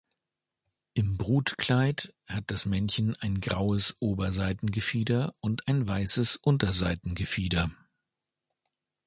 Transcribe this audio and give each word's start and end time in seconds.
Im 0.95 1.15
Brutkleid 1.17 2.11
hat 2.25 2.45
das 2.47 2.65
Männchen 2.65 3.15
ein 3.17 3.39
graues 3.39 3.95
Oberseitengefieder 4.01 5.31
und 5.41 5.67
ein 5.67 5.85
weißes 5.85 6.37
Unterseitengefieder. 6.37 7.69